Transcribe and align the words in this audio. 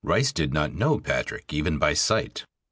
Rice 0.03 0.31
did 0.31 0.51
not 0.51 0.73
know 0.73 0.99
Patrick 0.99 1.53
even 1.53 1.77
by 1.77 1.93
sight. 1.93 2.43